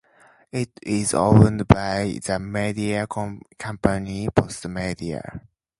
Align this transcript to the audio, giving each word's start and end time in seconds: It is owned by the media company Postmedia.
It 0.51 0.71
is 0.81 1.13
owned 1.13 1.67
by 1.67 2.17
the 2.25 2.39
media 2.39 3.05
company 3.05 4.29
Postmedia. 4.29 5.41